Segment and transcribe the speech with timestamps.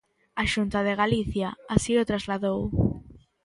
[0.41, 2.59] A Xunta de Galicia así o trasladou.